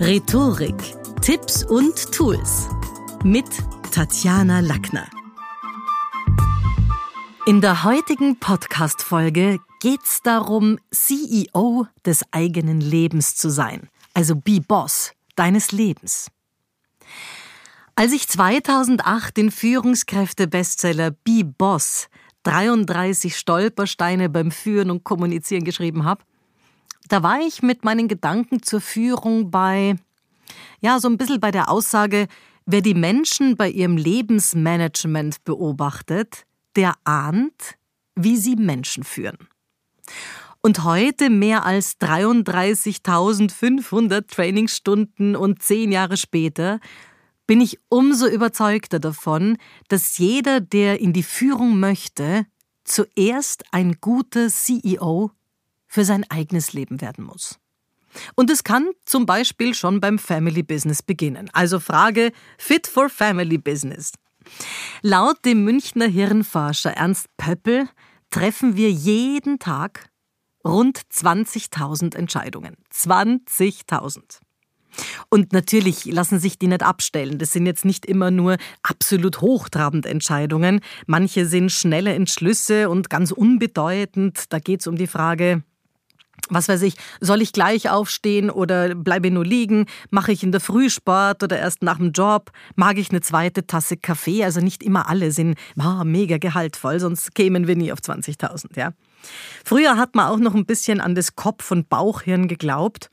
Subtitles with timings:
[0.00, 0.76] Rhetorik,
[1.22, 2.68] Tipps und Tools
[3.24, 3.46] mit
[3.90, 5.08] Tatjana Lackner.
[7.46, 13.88] In der heutigen Podcast-Folge geht's darum, CEO des eigenen Lebens zu sein.
[14.14, 16.30] Also be Boss deines Lebens.
[17.96, 22.08] Als ich 2008 den Führungskräfte-Bestseller Be Boss
[22.44, 26.22] 33 Stolpersteine beim Führen und Kommunizieren geschrieben habe,
[27.08, 29.96] da war ich mit meinen Gedanken zur Führung bei,
[30.80, 32.28] ja, so ein bisschen bei der Aussage,
[32.66, 36.44] wer die Menschen bei ihrem Lebensmanagement beobachtet,
[36.76, 37.76] der ahnt,
[38.14, 39.48] wie sie Menschen führen.
[40.60, 46.80] Und heute, mehr als 33.500 Trainingstunden und zehn Jahre später,
[47.46, 49.56] bin ich umso überzeugter davon,
[49.88, 52.44] dass jeder, der in die Führung möchte,
[52.84, 55.30] zuerst ein guter CEO
[55.88, 57.58] für sein eigenes Leben werden muss.
[58.34, 61.50] Und es kann zum Beispiel schon beim Family Business beginnen.
[61.52, 64.12] Also Frage Fit for Family Business.
[65.02, 67.88] Laut dem Münchner Hirnforscher Ernst Pöppel
[68.30, 70.08] treffen wir jeden Tag
[70.64, 72.76] rund 20.000 Entscheidungen.
[72.92, 74.40] 20.000.
[75.28, 77.38] Und natürlich lassen sich die nicht abstellen.
[77.38, 80.80] Das sind jetzt nicht immer nur absolut hochtrabende Entscheidungen.
[81.06, 84.44] Manche sind schnelle Entschlüsse und ganz unbedeutend.
[84.52, 85.62] Da geht es um die Frage,
[86.48, 89.86] was weiß ich, soll ich gleich aufstehen oder bleibe nur liegen?
[90.10, 92.50] Mache ich in der Früh Sport oder erst nach dem Job?
[92.76, 94.44] Mag ich eine zweite Tasse Kaffee?
[94.44, 98.92] Also nicht immer alle sind oh, mega gehaltvoll, sonst kämen wir nie auf 20.000, ja.
[99.64, 103.10] Früher hat man auch noch ein bisschen an das Kopf- und Bauchhirn geglaubt.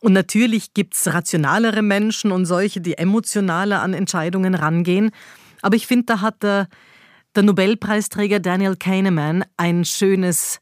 [0.00, 5.12] Und natürlich gibt es rationalere Menschen und solche, die emotionaler an Entscheidungen rangehen.
[5.60, 6.66] Aber ich finde, da hat der,
[7.36, 10.60] der Nobelpreisträger Daniel Kahneman ein schönes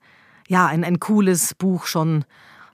[0.51, 2.25] ja, ein, ein cooles Buch schon.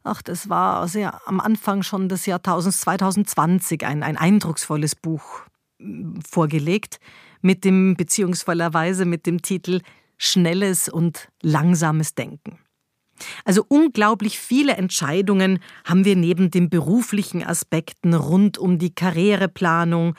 [0.03, 5.43] Ach, das war sehr am Anfang schon des Jahrtausends 2020 ein, ein eindrucksvolles Buch
[5.79, 7.01] hm, vorgelegt
[7.43, 9.83] mit dem beziehungsvollerweise mit dem Titel
[10.17, 12.59] Schnelles und langsames Denken.
[13.45, 20.15] Also unglaublich viele Entscheidungen haben wir neben den beruflichen Aspekten rund um die Karriereplanung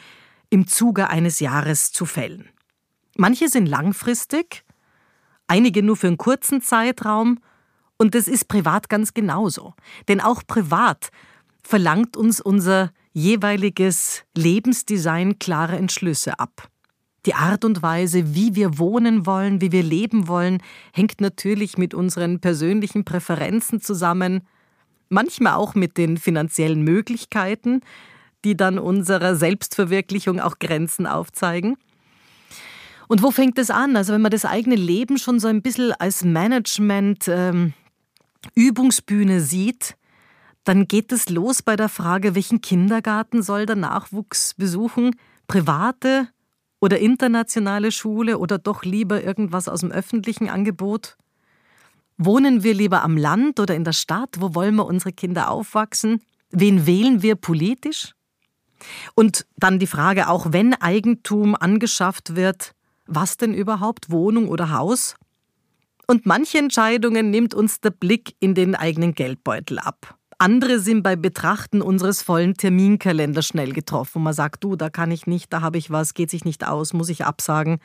[0.51, 2.49] im Zuge eines Jahres zu fällen.
[3.15, 4.63] Manche sind langfristig,
[5.47, 7.39] einige nur für einen kurzen Zeitraum
[7.97, 9.73] und das ist privat ganz genauso.
[10.07, 11.09] Denn auch privat
[11.63, 16.69] verlangt uns unser jeweiliges Lebensdesign klare Entschlüsse ab.
[17.25, 20.61] Die Art und Weise, wie wir wohnen wollen, wie wir leben wollen,
[20.93, 24.47] hängt natürlich mit unseren persönlichen Präferenzen zusammen,
[25.09, 27.81] manchmal auch mit den finanziellen Möglichkeiten,
[28.45, 31.75] die dann unserer Selbstverwirklichung auch Grenzen aufzeigen.
[33.07, 33.95] Und wo fängt es an?
[33.95, 37.73] Also wenn man das eigene Leben schon so ein bisschen als Management ähm,
[38.55, 39.95] Übungsbühne sieht,
[40.63, 45.15] dann geht es los bei der Frage, welchen Kindergarten soll der Nachwuchs besuchen?
[45.47, 46.27] Private
[46.81, 51.15] oder internationale Schule oder doch lieber irgendwas aus dem öffentlichen Angebot?
[52.17, 54.35] Wohnen wir lieber am Land oder in der Stadt?
[54.39, 56.21] Wo wollen wir unsere Kinder aufwachsen?
[56.49, 58.13] Wen wählen wir politisch?
[59.15, 62.73] Und dann die Frage, auch wenn Eigentum angeschafft wird,
[63.07, 65.15] was denn überhaupt, Wohnung oder Haus?
[66.07, 70.17] Und manche Entscheidungen nimmt uns der Blick in den eigenen Geldbeutel ab.
[70.39, 74.21] Andere sind bei Betrachten unseres vollen Terminkalenders schnell getroffen.
[74.21, 76.93] Man sagt, du, da kann ich nicht, da habe ich was, geht sich nicht aus,
[76.93, 77.79] muss ich absagen.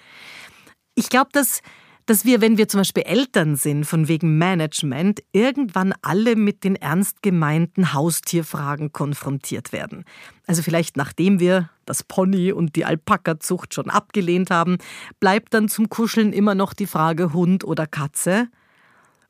[0.95, 1.63] Ich glaube, dass
[2.07, 6.77] dass wir, wenn wir zum Beispiel Eltern sind, von wegen Management, irgendwann alle mit den
[6.77, 10.05] ernst gemeinten Haustierfragen konfrontiert werden.
[10.47, 14.79] Also vielleicht nachdem wir das Pony und die Alpaka-Zucht schon abgelehnt haben,
[15.21, 18.49] bleibt dann zum Kuscheln immer noch die Frage Hund oder Katze.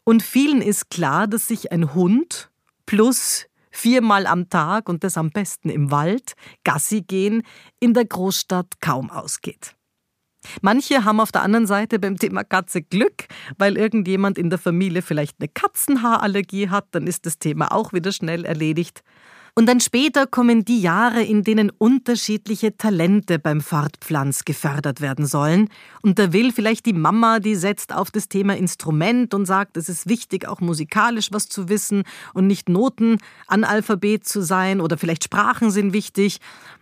[0.05, 2.51] Und vielen ist klar, dass sich ein Hund
[2.87, 6.35] plus viermal am Tag und das am besten im Wald,
[6.65, 7.43] Gassi gehen,
[7.81, 9.75] in der Großstadt kaum ausgeht.
[10.61, 13.27] Manche haben auf der anderen Seite beim Thema Katze Glück,
[13.59, 18.13] weil irgendjemand in der Familie vielleicht eine Katzenhaarallergie hat, dann ist das Thema auch wieder
[18.13, 19.03] schnell erledigt.
[19.55, 25.69] Und dann später kommen die Jahre, in denen unterschiedliche Talente beim Fortpflanz gefördert werden sollen.
[26.01, 29.91] Und da will vielleicht die Mama, die setzt auf das Thema Instrument und sagt, es
[29.91, 35.71] ist wichtig, auch musikalisch was zu wissen und nicht Notenanalphabet zu sein oder vielleicht Sprachen
[35.71, 36.39] sind wichtig.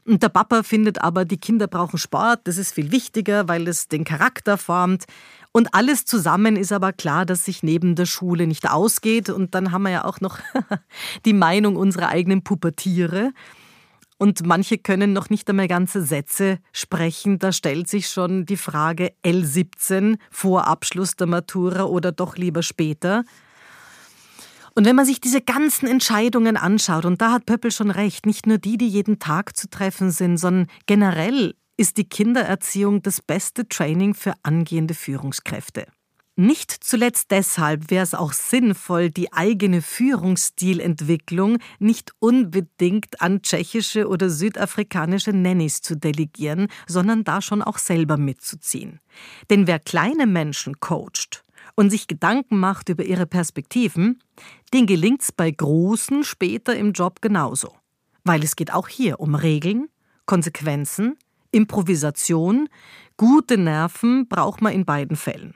[0.06, 3.88] Und der Papa findet aber, die Kinder brauchen Sport, das ist viel wichtiger, weil es
[3.88, 5.06] den Charakter formt.
[5.52, 9.31] Und alles zusammen ist aber klar, dass sich neben der Schule nicht ausgeht.
[9.31, 10.38] Und dann haben wir ja auch noch
[11.25, 13.32] die Meinung unserer eigenen Pubertiere.
[14.17, 17.38] Und manche können noch nicht einmal ganze Sätze sprechen.
[17.38, 23.25] Da stellt sich schon die Frage L17 vor Abschluss der Matura oder doch lieber später.
[24.75, 28.47] Und wenn man sich diese ganzen Entscheidungen anschaut, und da hat Pöppel schon recht, nicht
[28.47, 33.67] nur die, die jeden Tag zu treffen sind, sondern generell ist die Kindererziehung das beste
[33.67, 35.87] Training für angehende Führungskräfte.
[36.37, 44.29] Nicht zuletzt deshalb wäre es auch sinnvoll, die eigene Führungsstilentwicklung nicht unbedingt an tschechische oder
[44.29, 49.00] südafrikanische Nannies zu delegieren, sondern da schon auch selber mitzuziehen.
[49.49, 51.44] Denn wer kleine Menschen coacht
[51.76, 54.23] und sich Gedanken macht über ihre Perspektiven,
[54.75, 57.75] den gelingt es bei Großen später im Job genauso.
[58.23, 59.88] Weil es geht auch hier um Regeln,
[60.26, 61.17] Konsequenzen,
[61.52, 62.69] Improvisation,
[63.17, 65.55] gute Nerven braucht man in beiden Fällen.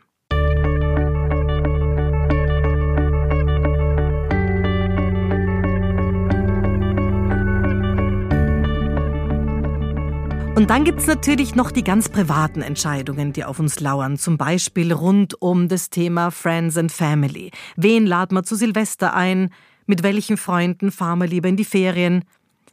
[10.57, 14.17] Und dann gibt es natürlich noch die ganz privaten Entscheidungen, die auf uns lauern.
[14.17, 17.51] Zum Beispiel rund um das Thema Friends and Family.
[17.77, 19.51] Wen laden wir zu Silvester ein?
[19.87, 22.25] Mit welchen Freunden fahren wir lieber in die Ferien?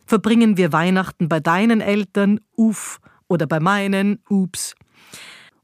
[0.05, 2.39] Verbringen wir Weihnachten bei deinen Eltern?
[2.55, 2.99] Uff.
[3.31, 4.19] Oder bei meinen?
[4.29, 4.75] Ups.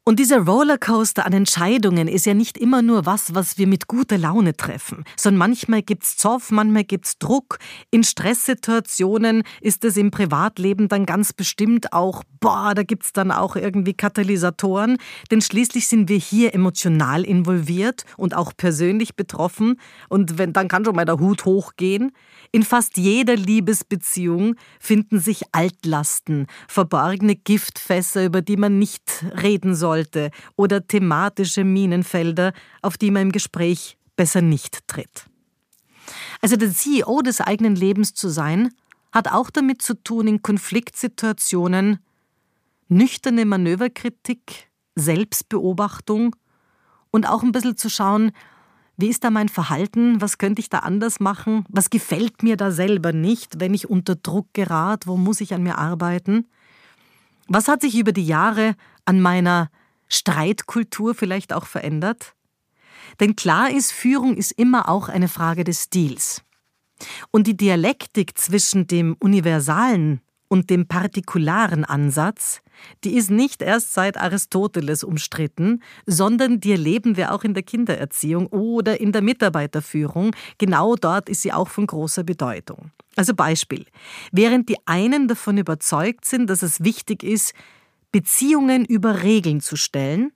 [0.08, 4.18] Und dieser Rollercoaster an Entscheidungen ist ja nicht immer nur was, was wir mit guter
[4.18, 7.60] Laune treffen, sondern manchmal gibt's Zoff, manchmal gibt's Druck.
[7.92, 13.58] In Stresssituationen ist es im Privatleben dann ganz bestimmt auch, boah, da gibt's dann auch
[13.58, 14.96] irgendwie Katalysatoren,
[15.30, 19.78] denn schließlich sind wir hier emotional involviert und auch persönlich betroffen
[20.08, 22.14] und wenn, dann kann schon mal der Hut hochgehen.
[22.54, 30.32] In fast jeder Liebesbeziehung finden sich Altlasten, verborgene Giftfässer, über die man nicht reden sollte,
[30.56, 35.26] oder thematische Minenfelder, auf die man im Gespräch besser nicht tritt.
[36.42, 38.70] Also der CEO des eigenen Lebens zu sein,
[39.12, 42.00] hat auch damit zu tun, in Konfliktsituationen
[42.88, 46.36] nüchterne Manöverkritik, Selbstbeobachtung
[47.12, 48.32] und auch ein bisschen zu schauen,
[49.00, 50.22] wie ist da mein Verhalten?
[50.22, 51.66] Was könnte ich da anders machen?
[51.70, 55.08] Was gefällt mir da selber nicht, wenn ich unter Druck gerate?
[55.08, 56.48] Wo muss ich an mir arbeiten?
[57.48, 59.70] Was hat sich über die Jahre an meiner
[60.08, 62.34] Streitkultur vielleicht auch verändert?
[63.20, 66.44] Denn klar ist, Führung ist immer auch eine Frage des Stils.
[67.32, 72.62] Und die Dialektik zwischen dem universalen und dem partikularen Ansatz,
[73.04, 78.48] die ist nicht erst seit Aristoteles umstritten, sondern die erleben wir auch in der Kindererziehung
[78.48, 80.32] oder in der Mitarbeiterführung.
[80.58, 82.92] Genau dort ist sie auch von großer Bedeutung.
[83.16, 83.86] Also Beispiel.
[84.32, 87.54] Während die einen davon überzeugt sind, dass es wichtig ist,
[88.12, 90.32] Beziehungen über Regeln zu stellen,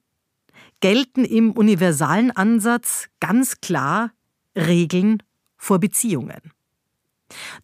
[0.80, 4.12] gelten im universalen Ansatz ganz klar
[4.56, 5.24] Regeln
[5.58, 6.52] vor Beziehungen.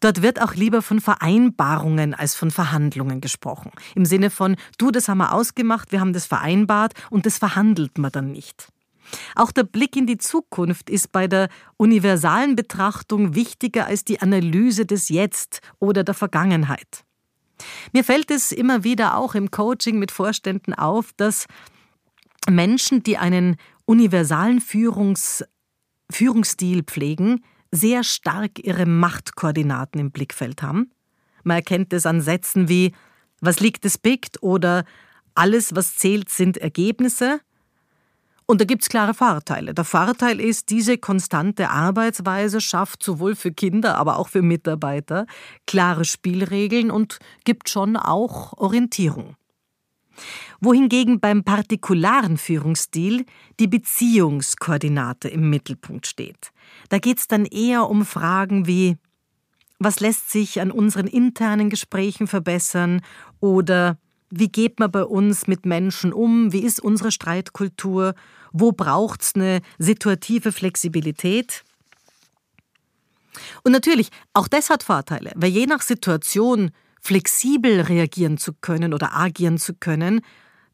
[0.00, 3.70] Dort wird auch lieber von Vereinbarungen als von Verhandlungen gesprochen.
[3.94, 7.98] Im Sinne von, du, das haben wir ausgemacht, wir haben das vereinbart und das verhandelt
[7.98, 8.68] man dann nicht.
[9.34, 14.84] Auch der Blick in die Zukunft ist bei der universalen Betrachtung wichtiger als die Analyse
[14.86, 17.04] des Jetzt oder der Vergangenheit.
[17.92, 21.46] Mir fällt es immer wieder auch im Coaching mit Vorständen auf, dass
[22.48, 25.44] Menschen, die einen universalen Führungs
[26.10, 30.90] Führungsstil pflegen, sehr stark ihre Machtkoordinaten im Blickfeld haben.
[31.44, 32.94] Man erkennt es an Sätzen wie
[33.40, 34.84] Was liegt es biegt oder
[35.34, 37.40] Alles, was zählt, sind Ergebnisse.
[38.50, 39.74] Und da gibt es klare Vorteile.
[39.74, 45.26] Der Vorteil ist, diese konstante Arbeitsweise schafft sowohl für Kinder, aber auch für Mitarbeiter
[45.66, 49.36] klare Spielregeln und gibt schon auch Orientierung
[50.60, 53.24] wohingegen beim partikularen Führungsstil
[53.60, 56.50] die Beziehungskoordinate im Mittelpunkt steht.
[56.88, 58.96] Da geht es dann eher um Fragen wie
[59.80, 63.00] was lässt sich an unseren internen Gesprächen verbessern
[63.38, 63.96] oder
[64.30, 68.14] wie geht man bei uns mit Menschen um, wie ist unsere Streitkultur,
[68.52, 71.64] wo braucht es eine situative Flexibilität.
[73.62, 76.70] Und natürlich, auch das hat Vorteile, weil je nach Situation
[77.00, 80.20] flexibel reagieren zu können oder agieren zu können,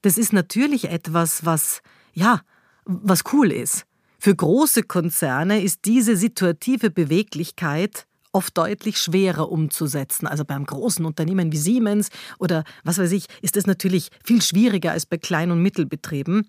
[0.02, 1.82] das ist natürlich etwas, was,
[2.12, 2.40] ja,
[2.84, 3.86] was cool ist.
[4.18, 10.26] Für große Konzerne ist diese situative Beweglichkeit oft deutlich schwerer umzusetzen.
[10.26, 14.92] Also beim großen Unternehmen wie Siemens oder was weiß ich, ist es natürlich viel schwieriger
[14.92, 16.48] als bei Klein- und Mittelbetrieben.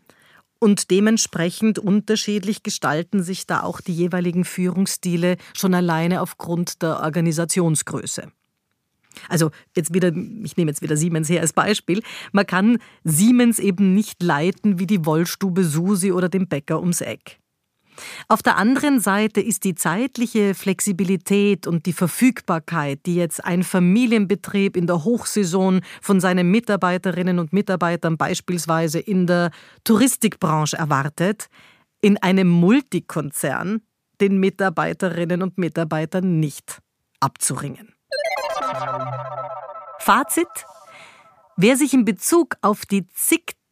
[0.59, 8.31] Und dementsprechend unterschiedlich gestalten sich da auch die jeweiligen Führungsstile schon alleine aufgrund der Organisationsgröße.
[9.29, 10.09] Also jetzt wieder,
[10.43, 12.01] ich nehme jetzt wieder Siemens her als Beispiel.
[12.31, 17.39] Man kann Siemens eben nicht leiten wie die Wollstube Susi oder den Bäcker ums Eck.
[18.27, 24.75] Auf der anderen Seite ist die zeitliche Flexibilität und die Verfügbarkeit, die jetzt ein Familienbetrieb
[24.75, 29.51] in der Hochsaison von seinen Mitarbeiterinnen und Mitarbeitern beispielsweise in der
[29.83, 31.47] Touristikbranche erwartet,
[32.01, 33.81] in einem Multikonzern
[34.21, 36.79] den Mitarbeiterinnen und Mitarbeitern nicht
[37.19, 37.93] abzuringen.
[39.99, 40.47] Fazit.
[41.57, 43.07] Wer sich in Bezug auf die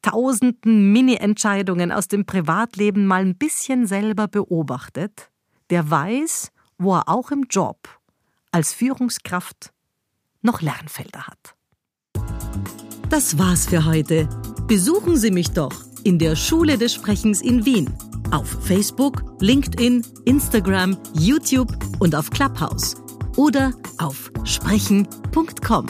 [0.03, 5.29] zigtausenden Mini-Entscheidungen aus dem Privatleben mal ein bisschen selber beobachtet,
[5.69, 7.77] der weiß, wo er auch im Job
[8.51, 9.71] als Führungskraft
[10.41, 11.55] noch Lernfelder hat.
[13.09, 14.27] Das war's für heute.
[14.67, 17.89] Besuchen Sie mich doch in der Schule des Sprechens in Wien.
[18.31, 22.95] Auf Facebook, LinkedIn, Instagram, YouTube und auf Clubhouse.
[23.37, 25.87] Oder auf sprechen.com.